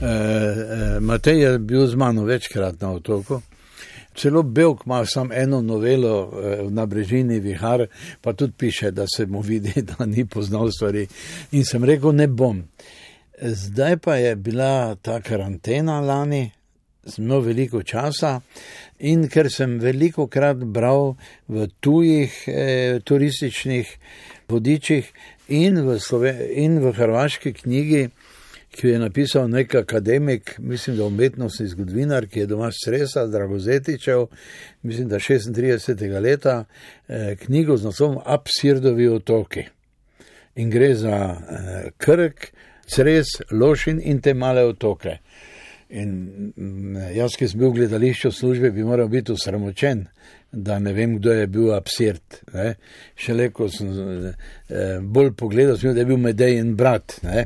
[0.00, 3.40] E, e, Matej je bil z mano večkrat na otoku.
[4.14, 7.86] Celo Belk ima samo eno novelo eh, na brežini Vihar,
[8.20, 11.06] pa tudi piše, da se mu vidi, da ni poznal stvari.
[11.52, 12.62] In sem rekel, ne bom.
[13.42, 16.50] Zdaj pa je bila ta karantena lani,
[17.04, 18.40] zelo veliko časa
[18.98, 21.16] in ker sem veliko krat bral
[21.48, 23.96] v tujih eh, turističnih
[24.52, 25.08] vodičih
[25.48, 25.98] in v,
[26.54, 28.08] in v hrvaški knjigi,
[28.72, 34.26] ki jo je napisal nek akademik, mislim, da umetnostni zgodovinar, ki je doma stresa, Dragozetičev,
[34.82, 36.20] mislim, da 36.
[36.20, 36.64] leta,
[37.08, 39.66] eh, knjigo z naslovom Absirdovi otoki.
[40.56, 42.52] In gre za eh, Krk,
[42.86, 45.18] Cres, Lošin in te male otoke.
[45.92, 46.12] In
[46.56, 50.06] mm, jaz, ki sem bil v gledališču službe, bi moral biti usramočen,
[50.52, 52.38] da ne vem, kdo je bil absurd.
[53.16, 57.18] Šele ko sem eh, bolj pogledal, sem videl, da je bil Medej in brat.
[57.22, 57.44] Ne?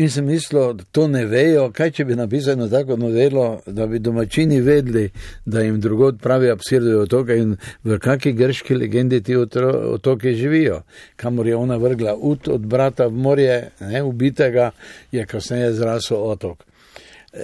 [0.00, 4.00] In sem mislil, to ne vejo, kaj če bi napisali na tako novelo, da bi
[4.00, 5.10] domačini vedeli,
[5.44, 10.80] da jim drugod pravi absurd otoke in v kakšni grški legendi ti otoke živijo.
[11.16, 14.70] Kamor je ona vrgla ut od brata v morje, ne, ubitega,
[15.12, 16.71] je kasneje zrasel otok.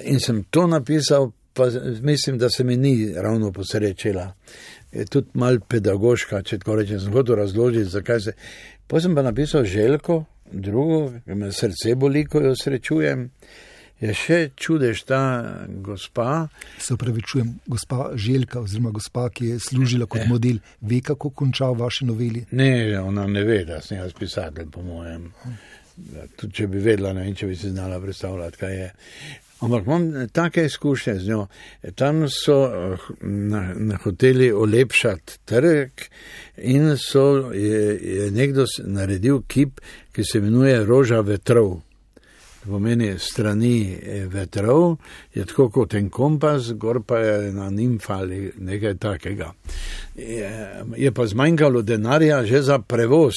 [0.04, 1.70] In sem to napisal, pa
[2.02, 4.32] mislim, da se mi ni ravno posrečila
[4.92, 8.34] je tudi mal pedagoška, če tako rečem, sem hotel razložiti, zakaj se.
[8.88, 10.22] Potem sem pa napisal želko,
[10.52, 13.28] drugo, ki me srce boli, ko jo srečujem.
[13.98, 15.20] Je še čudež ta
[15.82, 16.46] gospa.
[16.78, 20.28] Se upravičujem, gospa Željka, oziroma gospa, ki je služila kot eh.
[20.30, 22.44] model, ve, kako konča v vaši noveli?
[22.54, 25.26] Ne, ona ne ve, da sem jaz pisatelj, po mojem.
[26.38, 28.88] Tudi če bi vedela, ne vem, če bi se znala predstavljati, kaj je.
[29.60, 31.46] Ampak imam take izkušnje z njo.
[31.94, 35.90] Tam so eh, na, na hoteli olepšati trg
[36.56, 39.80] in so, je, je nekdo naredil kip,
[40.12, 41.80] ki se imenuje Roža vetrov.
[42.62, 44.96] To pomeni strani eh, vetrov,
[45.34, 49.52] je tako kot en kompas, gor pa je na nimfa ali nekaj takega.
[50.16, 53.34] Je, je pa zmanjkalo denarja že za prevoz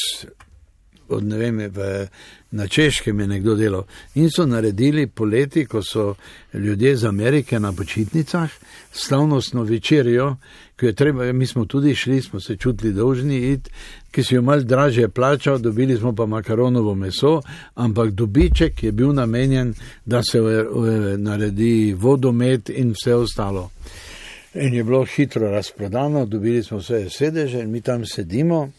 [1.12, 2.08] od ne vem, v,
[2.52, 3.84] na češkem je nekdo delal.
[4.16, 6.16] In so naredili poleti, ko so
[6.54, 8.50] ljudje iz Amerike na počitnicah,
[8.92, 10.36] slavnostno večerjo,
[10.76, 13.70] ki je treba, mi smo tudi šli, smo se čutili dolžni iti,
[14.12, 17.42] ki si jo mal draže plačal, dobili smo pa makaronovo meso,
[17.76, 19.74] ampak dobiček je bil namenjen,
[20.06, 23.70] da se v, v, naredi vodomet in vse ostalo.
[24.54, 28.72] In je bilo hitro razprodano, dobili smo vse sedeže in mi tam sedimo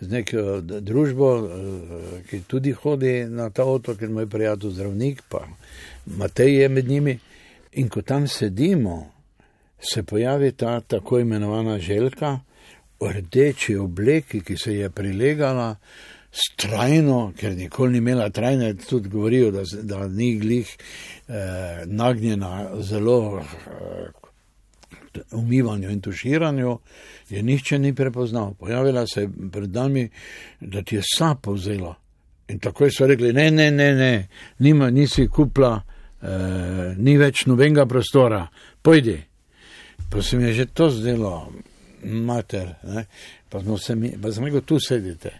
[0.00, 5.46] z neko družbo, eh, ki tudi hodi na ta otok, ker moj prijatelj zdravnik, pa
[6.06, 7.18] Matej je med njimi.
[7.72, 9.12] In ko tam sedimo,
[9.80, 12.40] se pojavi ta tako imenovana želka
[13.00, 15.76] v rdeči obleki, ki se je prilegala.
[16.32, 20.76] Strajno, ker nikoli ni imela trajne, tudi govorijo, da, da ni glih
[21.28, 24.25] eh, nagnjena zelo eh,
[25.32, 26.78] umivanju in tuširanju,
[27.28, 28.54] je nihče ni prepoznal.
[28.54, 30.08] Pojavila se je pred nami,
[30.60, 31.94] da ti je sapo vzela.
[32.48, 35.80] In takoj so rekli: ne, ne, ne, ne, nima, nisi kupla,
[36.22, 38.46] eh, ni več nobenega prostora,
[38.82, 39.16] pojdi.
[40.10, 41.52] Pa se mi je že to zdelo,
[42.02, 43.04] mater, ne?
[43.48, 45.32] pa smo se mi, pa sem rekel: tu sedite,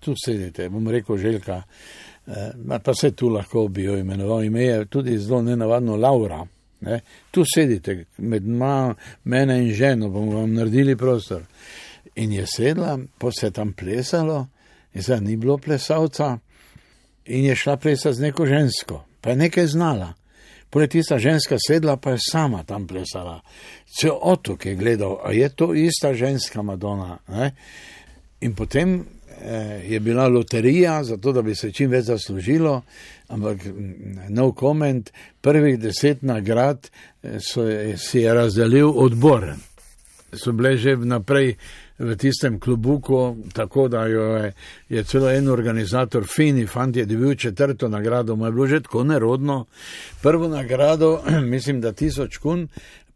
[0.00, 1.62] tu sedite, bom rekel, željka.
[2.26, 6.46] Eh, pa se tu lahko bi jo imenoval, ime je tudi zelo nenavadno Laura.
[6.80, 7.00] Ne?
[7.30, 11.42] Tu sedite med ma, mene in ženo, bomo vam naredili prostor.
[12.14, 14.46] In je sedla, pa se je tam plesalo,
[14.94, 16.38] in zdaj ni bilo plesalca,
[17.24, 20.14] in je šla plesati z neko žensko, pa je nekaj znala.
[20.70, 23.40] Poleg tista ženska sedla, pa je sama tam plesala.
[24.00, 27.18] Cel otok je gledal, a je to ista ženska Madonna.
[27.28, 27.50] Ne?
[28.40, 29.04] In potem
[29.88, 32.82] je bila loterija, zato da bi se čim več zaslužilo
[33.28, 33.58] ampak
[34.28, 36.90] no comment, prvih deset nagrad
[37.22, 37.64] eh, so,
[37.96, 39.54] si je razdelil odbor.
[40.32, 41.56] So bile že vnaprej
[41.98, 44.52] v tistem klubuku, tako da jo je,
[44.88, 49.04] je celo en organizator, fini fant, je dobil četrto nagrado, mu je bilo že tako
[49.04, 49.64] nerodno.
[50.22, 51.22] Prvo nagrado,
[51.54, 52.68] mislim, da tisoč kun,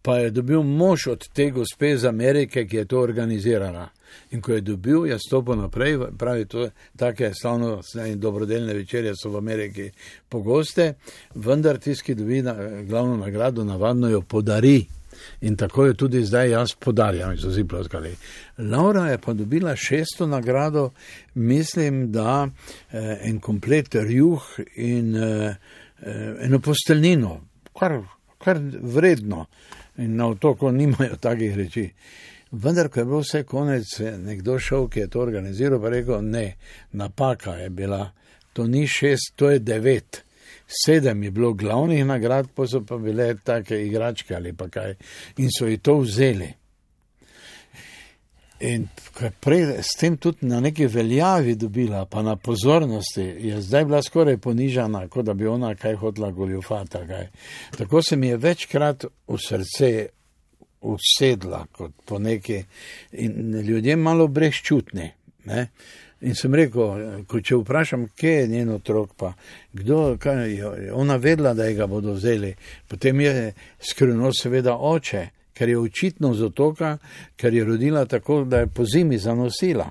[0.02, 3.88] pa je dobil mož od te gospe iz Amerike, ki je to organizirala.
[4.30, 9.12] In ko je dobil, je stopil naprej, pravi, to je tako slavno, in dobrodelne večerje
[9.16, 9.90] so v Ameriki
[10.28, 10.94] pogoste,
[11.34, 14.86] vendar tisti, ki dobi na, glavno nagrado, navadno jo podari.
[15.40, 18.14] In tako je tudi zdaj jaz podarjam, so zelo ploskali.
[18.58, 20.90] Laura je pa dobila šesto nagrado,
[21.34, 22.48] mislim, da
[22.92, 24.42] eh, en komplet rjuh
[24.76, 25.56] in eh,
[26.02, 27.40] eh eno posteljnino,
[27.78, 28.00] kar,
[28.38, 29.46] kar vredno.
[30.00, 31.90] In na otoku nimajo takih reči.
[32.52, 36.24] Vendar, ko je bilo vse konec, je nekdo šel, ki je to organiziral, pa rekel:
[36.24, 36.56] ne,
[36.92, 38.10] napaka je bila,
[38.52, 40.24] to ni šest, to je devet.
[40.66, 44.94] Sedem je bilo glavnih nagrad, pa so pa bile take igračke ali pa kaj.
[45.38, 46.59] In so ji to vzeli.
[48.60, 48.88] In
[49.40, 54.36] prej s tem tudi na neki veljavi dobila, pa na pozornosti, je zdaj bila skoraj
[54.36, 57.06] ponižana, kot da bi ona kaj hotla goljufata.
[57.06, 57.28] Kaj.
[57.78, 60.08] Tako se mi je večkrat v srce
[60.80, 62.62] usedla kot po neki
[63.12, 65.10] in ljudje malo brezčutni.
[65.44, 65.66] Ne?
[66.20, 69.32] In sem rekel, če vprašam, kje je njen otrok, pa
[69.72, 72.52] kdo, kaj, je ona vedela, da ga bodo vzeli,
[72.88, 75.26] potem je skrivno seveda oče,
[75.60, 76.94] ker je očitno z otoka,
[77.36, 79.90] ker je rodila tako, da je po zimi zanosila.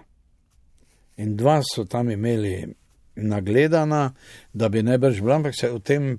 [1.21, 2.65] In dva so tam imeli
[3.15, 4.13] nagledana,
[4.53, 6.17] da bi najbrž bila, ampak se o tem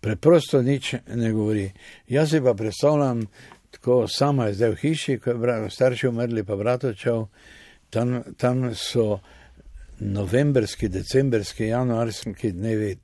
[0.00, 1.66] preprosto nič ne govori.
[2.08, 3.26] Jaz si pa predstavljam,
[3.70, 7.26] tako sama je zdaj v hiši, ko je starši umrli, pa bratočev,
[7.90, 9.18] tam, tam so
[10.00, 12.96] novembrski, decembrski, januarski dnevi.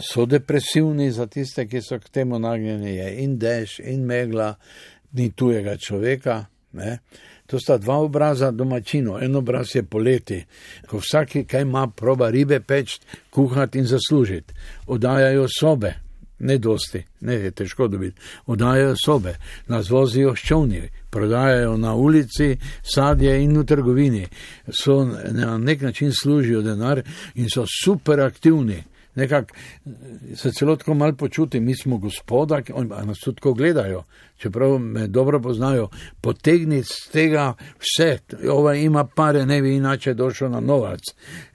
[0.00, 4.54] So depresivni za tiste, ki so k temu nagnjeni, je in dež, in megla,
[5.12, 6.44] ni tujega človeka.
[6.72, 6.98] Ne.
[7.46, 9.20] To sta dva obraza domačino.
[9.22, 10.42] En obraz je poleti,
[10.90, 12.98] ko vsaki, kaj ima, proba ribe peč,
[13.30, 14.54] kuhati in zaslužiti.
[14.86, 15.94] Odajajo sobe,
[16.38, 18.20] ne dosti, ne je težko dobiti.
[18.46, 19.36] Odajajo sobe,
[19.68, 24.26] nas vozijo ščovni, prodajajo na ulici sadje in v trgovini.
[24.82, 27.02] So na nek način služijo denar
[27.34, 28.82] in so super aktivni
[29.16, 29.54] nekako
[30.36, 32.72] se celo tako malo počutim, mi smo gospoda, ki
[33.04, 34.04] nas tudi tako gledajo,
[34.36, 35.88] čeprav me dobro poznajo,
[36.20, 38.18] potegni z tega vse,
[38.50, 41.00] ova ima pare, ne bi inače došel na novac.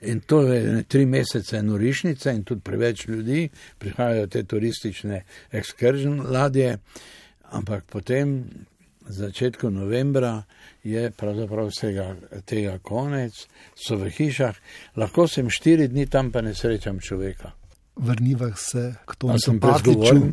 [0.02, 3.48] In to je tri mesece norišnice in tudi preveč ljudi,
[3.78, 6.78] prihajajo te turistične ekskurzion ladje,
[7.50, 8.44] ampak potem.
[9.08, 10.42] Začetku novembra
[10.84, 14.56] je pravzaprav vsega tega konec, so v hišah,
[14.96, 17.52] lahko sem štiri dni tam, pa ne srečam človeka.
[17.96, 20.22] Vrniva se k tomu, kar sem pričal.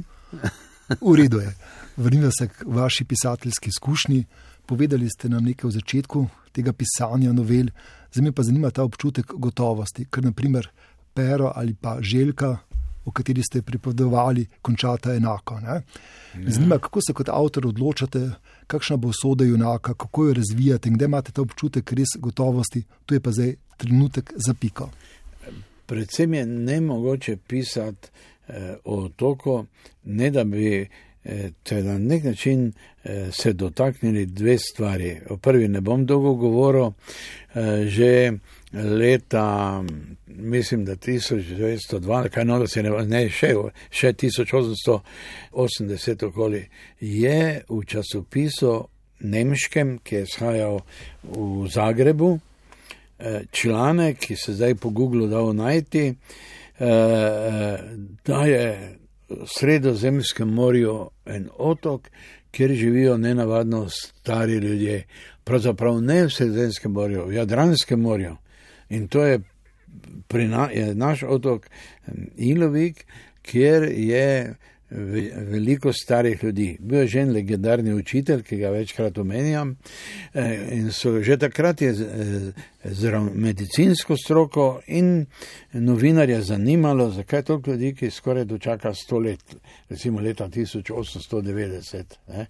[0.89, 1.51] V redu je.
[1.97, 4.25] Vrniva se k vaši pisateljski izkušnji.
[4.65, 7.69] Povedali ste nam nekaj o začetku tega pisanja novel,
[8.13, 10.69] zdaj me pa zanima ta občutek gotovosti, ker naprimer
[11.13, 12.57] Pero ali pa Željka,
[13.09, 15.59] o kateri ste pripovedovali, končata enako.
[15.59, 15.81] Ne?
[16.47, 18.29] Zanima me, kako se kot avtor odločate,
[18.67, 23.17] kakšna bo soda junaka, kako jo razvijate in kdaj imate ta občutek res gotovosti, to
[23.17, 24.89] je pa zdaj trenutek za piko.
[25.89, 28.09] Predvsem je ne mogoče pisati
[28.47, 29.65] eh, o otoku,
[30.03, 30.89] ne da bi
[31.23, 31.51] eh,
[31.83, 35.17] na nek način eh, se dotaknili dve stvari.
[35.29, 36.91] O prvi ne bom dolgo govoril, eh,
[37.85, 38.31] že
[38.73, 39.83] leta,
[40.27, 43.53] mislim, da 1902, kaj no, da se ne, ne še,
[43.89, 48.87] še 1880 okoli, je v časopisu
[49.19, 50.79] nemškem, ki je shajal
[51.23, 52.39] v Zagrebu,
[53.51, 56.13] članek, ki se zdaj po Googlu dal najti,
[58.25, 58.98] da je
[59.45, 62.09] sredozemskem morju en otok,
[62.51, 65.03] kjer živijo nenavadno stari ljudje.
[65.43, 68.35] Pravzaprav ne v sredozemskem morju, v Jadranskem morju.
[68.89, 69.39] In to je,
[70.33, 71.69] na, je naš otok
[72.35, 73.05] Ilovik,
[73.41, 74.55] kjer je
[74.91, 76.77] veliko starih ljudi.
[76.79, 79.77] Bil je že en legendarni učitelj, ki ga večkrat omenjam,
[80.33, 82.05] eh, in so že takrat je z,
[82.83, 85.25] z medicinsko stroko in
[85.73, 89.55] novinarje zanimalo, zakaj toliko ljudi, ki skoraj dočaka sto let,
[89.89, 92.03] recimo leta 1890.
[92.27, 92.45] Ne?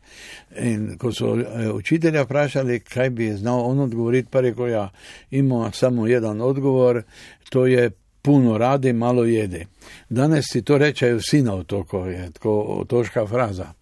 [0.60, 4.90] In ko so eh, učitelja vprašali, kaj bi znal on odgovoriti, pa rekel, ja,
[5.32, 7.04] ima samo en odgovor,
[7.50, 9.66] to je puno radi, malo jede.
[10.10, 13.74] Danes si to rečejo vsi na otoku, je tako otoška fraza.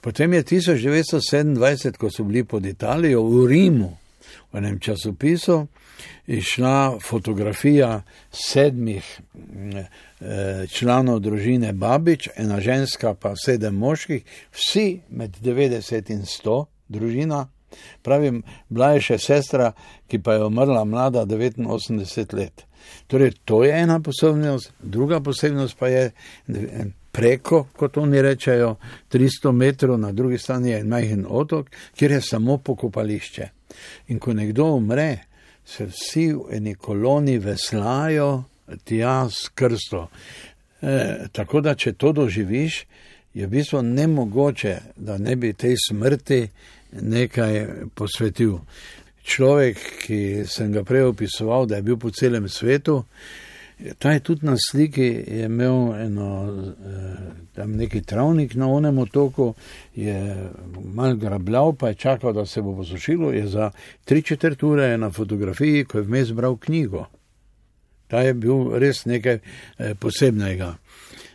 [0.00, 3.96] Potem je 1927, ko so bili pod Italijo v Rimu,
[4.52, 5.66] v enem časopisu,
[6.26, 9.20] išla fotografija sedmih
[10.20, 17.46] eh, članov družine Babič, ena ženska pa sedem moških, vsi med 90 in 100 družina.
[18.02, 19.72] Pravim, bila je še sestra,
[20.08, 22.65] ki pa je umrla mlada 89 let.
[23.06, 26.10] Torej, to je ena posebnost, druga posebnost pa je
[27.12, 28.76] preko, kot oni rečejo,
[29.12, 33.48] 300 metrov na drugi strani je majhen otok, kjer je samo pokopališče.
[34.08, 35.18] In ko nekdo umre,
[35.64, 38.44] se vsi v eni koloni veslajo
[38.84, 40.08] tja s krsto.
[40.82, 42.84] E, tako da, če to doživiš,
[43.34, 46.46] je v bistvu nemogoče, da ne bi tej smrti
[47.00, 48.58] nekaj posvetil.
[49.26, 53.00] Človek, ki sem ga prej opisoval, da je bil po celem svetu,
[53.98, 55.08] ta je tudi na sliki
[55.44, 57.16] imel eno, eh,
[57.54, 59.54] tam neki travnik na onem otoku,
[59.94, 60.36] je
[60.94, 63.70] mal grabljal, pa je čakal, da se bo posušilo, je za
[64.04, 67.06] tri četrt ure na fotografiji, ko je vmes bral knjigo.
[68.06, 69.38] Ta je bil res nekaj
[69.78, 70.76] eh, posebnega.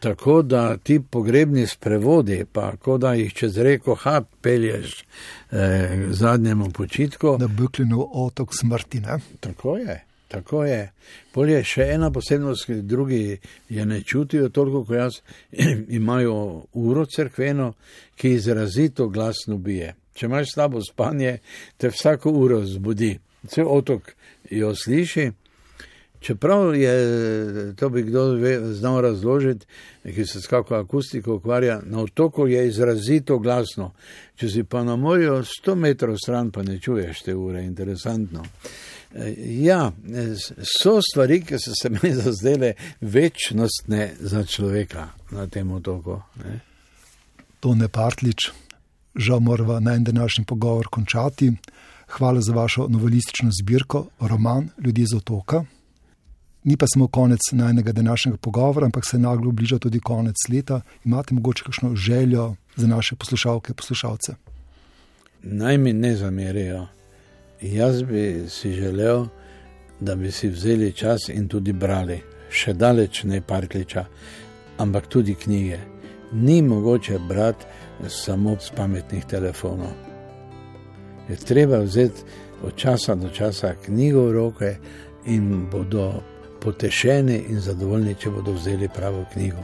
[0.01, 5.03] Tako da ti pogrebni sprevodi, pa ko da jih čez reko Hab pelješ
[5.51, 7.37] eh, zadnjemu počitku.
[7.39, 9.19] Na Buklinu otok smrti, ne?
[9.39, 10.05] Tako je.
[10.31, 10.91] Tako je.
[11.31, 13.37] Polje je še ena posebnost, ki drugi
[13.69, 15.19] je ne čutijo toliko, kot jaz,
[15.99, 17.73] imajo uro crkveno,
[18.15, 19.93] ki izrazito glasno bije.
[20.15, 21.37] Če imaš slabo spanje,
[21.77, 23.17] te vsako uro zbudi.
[23.47, 24.13] Cel otok
[24.49, 25.31] jo sliši.
[26.21, 28.37] Čeprav je to bi kdo
[28.73, 29.65] znal razložiti,
[30.03, 33.91] ki se s kako akustiko ukvarja, na otoku je izrazito glasno.
[34.35, 38.45] Če si pa na morju 100 metrov stran, pa ne čuješ te ure, interesantno.
[39.15, 39.33] E,
[39.65, 39.91] ja,
[40.77, 46.21] so stvari, ki so se mi zazdele večnostne za človeka na tem otoku.
[46.45, 46.59] Ne?
[47.59, 48.51] To ne partlič,
[49.15, 51.51] žal moramo na en današnji pogovor končati.
[52.07, 55.65] Hvala za vašo novelistično zbirko, roman Ljudje z otoka
[56.63, 60.81] ni pa samo konec najnega današnjega pogovora, ampak se naglo bliža tudi konec leta.
[61.05, 64.35] Imate morda kakšno željo za naše poslušalke in poslušalce?
[65.43, 66.87] Naj mi ne zamerijo.
[67.61, 69.25] Jaz bi si želel,
[69.99, 74.05] da bi si vzeli čas in tudi brali, še daleč ne parkliča,
[74.77, 75.79] ampak tudi knjige.
[76.33, 77.65] Ni mogoče brati
[78.09, 79.93] samo z pametnih telefonov.
[81.29, 82.21] Je treba vzeti
[82.63, 84.75] od časa do časa knjigo v roke
[85.25, 86.23] in bodo
[86.61, 89.63] potešeni in zadovoljni, če bodo vzeli pravo knjigo.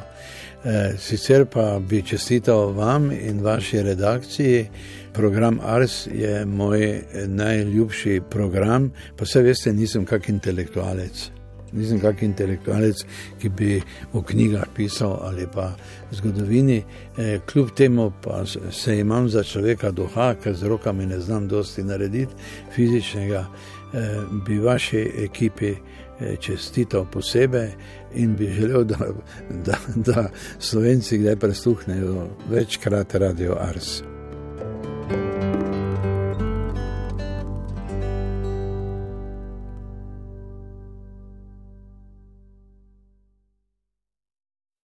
[0.66, 4.66] E, sicer pa bi čestital vam in vaši redakciji.
[5.14, 11.30] Program Ars je moj najljubši program, pa vse veste, nisem kak intelektualec.
[11.72, 13.02] Nisem kak intelektualec,
[13.42, 13.82] ki bi
[14.14, 15.72] v knjigah pisal ali pa
[16.12, 16.84] zgodovini.
[17.18, 21.84] E, kljub temu pa se imam za človeka duha, ker z rokami ne znam dosti
[21.84, 22.34] narediti
[22.76, 23.46] fizičnega,
[23.94, 24.08] e,
[24.48, 25.76] bi vaši ekipi
[26.20, 27.72] Eh, čestital posebej
[28.14, 28.98] in bi želel, da,
[29.66, 34.02] da, da Slovenci kdaj prisluhnejo večkrat Radio Ars.
[35.10, 35.37] thank you